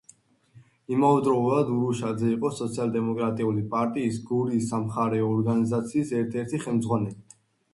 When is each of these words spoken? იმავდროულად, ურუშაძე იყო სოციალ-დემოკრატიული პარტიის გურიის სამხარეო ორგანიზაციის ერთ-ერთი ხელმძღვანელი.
იმავდროულად, 0.93 1.67
ურუშაძე 1.75 2.31
იყო 2.37 2.51
სოციალ-დემოკრატიული 2.61 3.67
პარტიის 3.75 4.19
გურიის 4.31 4.73
სამხარეო 4.75 5.29
ორგანიზაციის 5.37 6.17
ერთ-ერთი 6.23 6.63
ხელმძღვანელი. 6.67 7.39